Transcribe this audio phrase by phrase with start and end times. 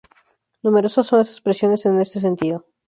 [0.63, 2.65] Numerosas son las expresiones en este sentido.